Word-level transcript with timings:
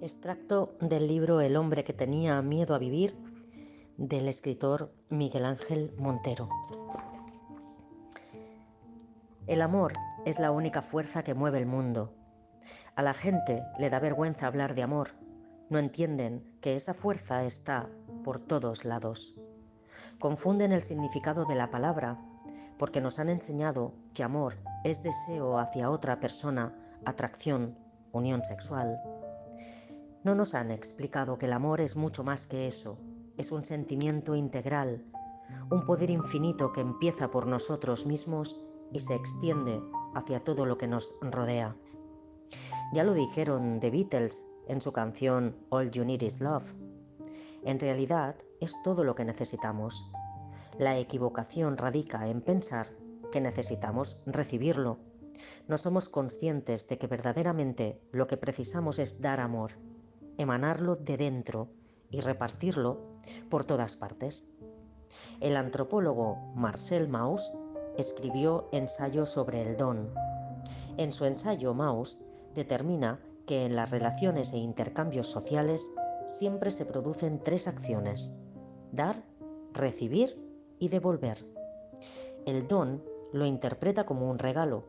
Extracto 0.00 0.76
del 0.80 1.06
libro 1.06 1.40
El 1.40 1.56
hombre 1.56 1.84
que 1.84 1.92
tenía 1.92 2.40
miedo 2.42 2.74
a 2.74 2.78
vivir 2.78 3.16
del 3.96 4.28
escritor 4.28 4.92
Miguel 5.10 5.44
Ángel 5.44 5.94
Montero. 5.98 6.48
El 9.46 9.62
amor 9.62 9.94
es 10.24 10.38
la 10.38 10.50
única 10.50 10.82
fuerza 10.82 11.22
que 11.22 11.34
mueve 11.34 11.58
el 11.58 11.66
mundo. 11.66 12.12
A 12.94 13.02
la 13.02 13.14
gente 13.14 13.62
le 13.78 13.90
da 13.90 14.00
vergüenza 14.00 14.46
hablar 14.46 14.74
de 14.74 14.82
amor. 14.82 15.10
No 15.70 15.78
entienden 15.78 16.44
que 16.60 16.76
esa 16.76 16.94
fuerza 16.94 17.44
está 17.44 17.88
por 18.24 18.40
todos 18.40 18.84
lados. 18.84 19.34
Confunden 20.18 20.72
el 20.72 20.82
significado 20.82 21.44
de 21.44 21.54
la 21.54 21.70
palabra 21.70 22.18
porque 22.78 23.00
nos 23.00 23.18
han 23.18 23.28
enseñado 23.28 23.94
que 24.14 24.22
amor 24.22 24.56
es 24.84 25.02
deseo 25.02 25.58
hacia 25.58 25.90
otra 25.90 26.20
persona, 26.20 26.74
atracción, 27.04 27.78
unión 28.16 28.44
sexual. 28.44 29.00
No 30.24 30.34
nos 30.34 30.54
han 30.54 30.70
explicado 30.70 31.38
que 31.38 31.46
el 31.46 31.52
amor 31.52 31.80
es 31.80 31.96
mucho 31.96 32.24
más 32.24 32.46
que 32.46 32.66
eso, 32.66 32.98
es 33.36 33.52
un 33.52 33.64
sentimiento 33.64 34.34
integral, 34.34 35.04
un 35.70 35.84
poder 35.84 36.10
infinito 36.10 36.72
que 36.72 36.80
empieza 36.80 37.30
por 37.30 37.46
nosotros 37.46 38.06
mismos 38.06 38.60
y 38.92 39.00
se 39.00 39.14
extiende 39.14 39.80
hacia 40.14 40.42
todo 40.42 40.66
lo 40.66 40.78
que 40.78 40.88
nos 40.88 41.14
rodea. 41.20 41.76
Ya 42.92 43.04
lo 43.04 43.14
dijeron 43.14 43.80
The 43.80 43.90
Beatles 43.90 44.44
en 44.68 44.80
su 44.80 44.92
canción 44.92 45.56
All 45.70 45.90
You 45.90 46.04
Need 46.04 46.22
Is 46.22 46.40
Love. 46.40 46.74
En 47.64 47.80
realidad 47.80 48.36
es 48.60 48.80
todo 48.82 49.04
lo 49.04 49.14
que 49.14 49.24
necesitamos. 49.24 50.10
La 50.78 50.96
equivocación 50.98 51.76
radica 51.76 52.28
en 52.28 52.40
pensar 52.40 52.88
que 53.32 53.40
necesitamos 53.40 54.20
recibirlo. 54.26 54.98
No 55.68 55.78
somos 55.78 56.08
conscientes 56.08 56.88
de 56.88 56.98
que 56.98 57.06
verdaderamente 57.06 58.00
lo 58.12 58.26
que 58.26 58.36
precisamos 58.36 58.98
es 58.98 59.20
dar 59.20 59.40
amor, 59.40 59.72
emanarlo 60.38 60.96
de 60.96 61.16
dentro 61.16 61.68
y 62.10 62.20
repartirlo 62.20 63.20
por 63.48 63.64
todas 63.64 63.96
partes. 63.96 64.48
El 65.40 65.56
antropólogo 65.56 66.36
Marcel 66.54 67.08
Mauss 67.08 67.52
escribió 67.96 68.68
ensayo 68.72 69.26
sobre 69.26 69.62
el 69.62 69.76
don. 69.76 70.12
En 70.96 71.12
su 71.12 71.24
ensayo 71.24 71.74
Mauss 71.74 72.18
determina 72.54 73.20
que 73.46 73.64
en 73.64 73.76
las 73.76 73.90
relaciones 73.90 74.52
e 74.52 74.58
intercambios 74.58 75.28
sociales 75.28 75.90
siempre 76.26 76.70
se 76.70 76.84
producen 76.84 77.40
tres 77.42 77.68
acciones, 77.68 78.36
dar, 78.92 79.24
recibir 79.72 80.36
y 80.78 80.88
devolver. 80.88 81.46
El 82.44 82.66
don 82.66 83.02
lo 83.32 83.46
interpreta 83.46 84.04
como 84.04 84.30
un 84.30 84.38
regalo, 84.38 84.84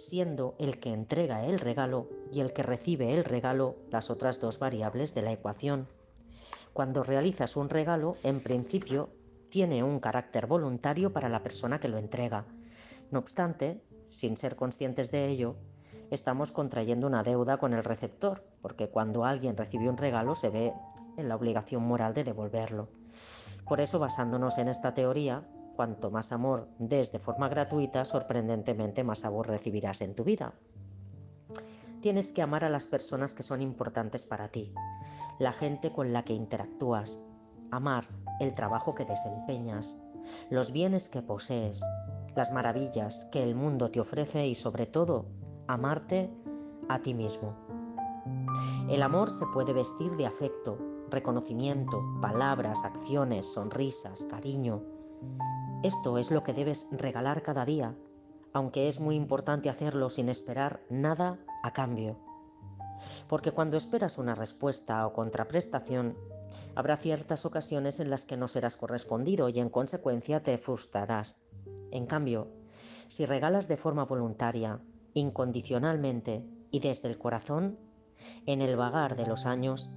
siendo 0.00 0.54
el 0.58 0.80
que 0.80 0.92
entrega 0.92 1.44
el 1.44 1.60
regalo 1.60 2.08
y 2.32 2.40
el 2.40 2.52
que 2.52 2.62
recibe 2.62 3.14
el 3.14 3.24
regalo 3.24 3.76
las 3.90 4.10
otras 4.10 4.40
dos 4.40 4.58
variables 4.58 5.14
de 5.14 5.22
la 5.22 5.32
ecuación. 5.32 5.86
Cuando 6.72 7.02
realizas 7.02 7.56
un 7.56 7.68
regalo, 7.68 8.16
en 8.22 8.40
principio, 8.40 9.10
tiene 9.50 9.82
un 9.82 10.00
carácter 10.00 10.46
voluntario 10.46 11.12
para 11.12 11.28
la 11.28 11.42
persona 11.42 11.80
que 11.80 11.88
lo 11.88 11.98
entrega. 11.98 12.46
No 13.10 13.18
obstante, 13.18 13.82
sin 14.06 14.36
ser 14.36 14.56
conscientes 14.56 15.10
de 15.10 15.28
ello, 15.28 15.56
estamos 16.10 16.52
contrayendo 16.52 17.06
una 17.06 17.22
deuda 17.22 17.58
con 17.58 17.74
el 17.74 17.84
receptor, 17.84 18.44
porque 18.62 18.88
cuando 18.88 19.24
alguien 19.24 19.56
recibe 19.56 19.88
un 19.88 19.96
regalo 19.96 20.34
se 20.34 20.50
ve 20.50 20.72
en 21.16 21.28
la 21.28 21.36
obligación 21.36 21.82
moral 21.82 22.14
de 22.14 22.24
devolverlo. 22.24 22.88
Por 23.66 23.80
eso, 23.80 23.98
basándonos 23.98 24.58
en 24.58 24.68
esta 24.68 24.94
teoría, 24.94 25.46
cuanto 25.80 26.10
más 26.10 26.30
amor 26.30 26.68
des 26.78 27.10
de 27.10 27.18
forma 27.18 27.48
gratuita, 27.48 28.04
sorprendentemente 28.04 29.02
más 29.02 29.24
amor 29.24 29.48
recibirás 29.48 30.02
en 30.02 30.14
tu 30.14 30.24
vida. 30.24 30.52
Tienes 32.02 32.34
que 32.34 32.42
amar 32.42 32.66
a 32.66 32.68
las 32.68 32.84
personas 32.84 33.34
que 33.34 33.42
son 33.42 33.62
importantes 33.62 34.26
para 34.26 34.48
ti, 34.48 34.74
la 35.38 35.54
gente 35.54 35.90
con 35.90 36.12
la 36.12 36.22
que 36.22 36.34
interactúas, 36.34 37.22
amar 37.70 38.04
el 38.40 38.54
trabajo 38.54 38.94
que 38.94 39.06
desempeñas, 39.06 39.96
los 40.50 40.70
bienes 40.70 41.08
que 41.08 41.22
posees, 41.22 41.82
las 42.36 42.52
maravillas 42.52 43.26
que 43.32 43.42
el 43.42 43.54
mundo 43.54 43.90
te 43.90 44.00
ofrece 44.00 44.46
y 44.46 44.54
sobre 44.54 44.84
todo, 44.84 45.28
amarte 45.66 46.30
a 46.90 46.98
ti 46.98 47.14
mismo. 47.14 47.56
El 48.90 49.02
amor 49.02 49.30
se 49.30 49.46
puede 49.46 49.72
vestir 49.72 50.10
de 50.18 50.26
afecto, 50.26 50.76
reconocimiento, 51.10 52.04
palabras, 52.20 52.84
acciones, 52.84 53.50
sonrisas, 53.50 54.26
cariño. 54.26 54.82
Esto 55.82 56.18
es 56.18 56.30
lo 56.30 56.42
que 56.42 56.52
debes 56.52 56.88
regalar 56.90 57.40
cada 57.42 57.64
día, 57.64 57.96
aunque 58.52 58.88
es 58.88 59.00
muy 59.00 59.14
importante 59.14 59.70
hacerlo 59.70 60.10
sin 60.10 60.28
esperar 60.28 60.82
nada 60.90 61.38
a 61.62 61.72
cambio. 61.72 62.18
Porque 63.28 63.52
cuando 63.52 63.78
esperas 63.78 64.18
una 64.18 64.34
respuesta 64.34 65.06
o 65.06 65.14
contraprestación, 65.14 66.18
habrá 66.74 66.98
ciertas 66.98 67.46
ocasiones 67.46 67.98
en 67.98 68.10
las 68.10 68.26
que 68.26 68.36
no 68.36 68.46
serás 68.46 68.76
correspondido 68.76 69.48
y 69.48 69.58
en 69.58 69.70
consecuencia 69.70 70.42
te 70.42 70.58
frustrarás. 70.58 71.46
En 71.90 72.04
cambio, 72.04 72.48
si 73.06 73.24
regalas 73.24 73.66
de 73.66 73.78
forma 73.78 74.04
voluntaria, 74.04 74.82
incondicionalmente 75.14 76.44
y 76.70 76.80
desde 76.80 77.08
el 77.08 77.16
corazón, 77.16 77.78
en 78.44 78.60
el 78.60 78.76
vagar 78.76 79.16
de 79.16 79.26
los 79.26 79.46
años 79.46 79.92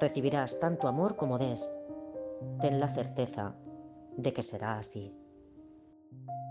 recibirás 0.00 0.58
tanto 0.58 0.88
amor 0.88 1.14
como 1.14 1.38
des. 1.38 1.78
Ten 2.60 2.80
la 2.80 2.88
certeza 2.88 3.54
de 4.16 4.32
que 4.32 4.42
será 4.42 4.78
así. 4.78 5.14
thank 6.10 6.22
you 6.28 6.47